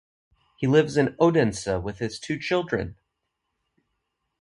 He 0.57 0.65
lives 0.65 0.97
in 0.97 1.15
Odense 1.19 1.67
with 1.67 1.99
his 1.99 2.19
two 2.19 2.39
children. 2.39 2.95